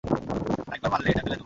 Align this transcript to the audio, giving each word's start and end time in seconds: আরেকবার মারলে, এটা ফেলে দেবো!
আরেকবার 0.67 0.91
মারলে, 0.93 1.07
এটা 1.09 1.21
ফেলে 1.21 1.29
দেবো! 1.29 1.39